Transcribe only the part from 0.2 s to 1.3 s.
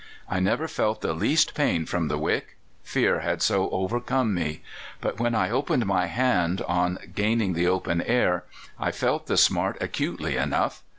I never felt the